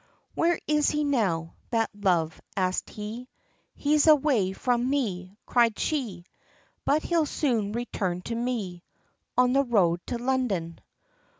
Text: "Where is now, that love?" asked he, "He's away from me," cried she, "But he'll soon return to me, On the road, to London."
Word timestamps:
"Where 0.33 0.57
is 0.65 0.95
now, 0.95 1.53
that 1.69 1.91
love?" 1.93 2.41
asked 2.57 2.89
he, 2.89 3.27
"He's 3.75 4.07
away 4.07 4.51
from 4.51 4.89
me," 4.89 5.37
cried 5.45 5.77
she, 5.77 6.25
"But 6.83 7.03
he'll 7.03 7.27
soon 7.27 7.73
return 7.73 8.23
to 8.23 8.33
me, 8.33 8.83
On 9.37 9.53
the 9.53 9.63
road, 9.63 10.01
to 10.07 10.17
London." 10.17 10.79